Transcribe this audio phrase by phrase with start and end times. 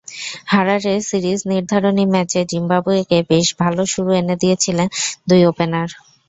[0.47, 4.87] হারারের series নির্ধারণী ম্যাচে জিম্বাবুয়েকে বেশ ভালো শুরু এনে দিয়েছিলেন
[5.27, 5.87] দুই ওপেনার।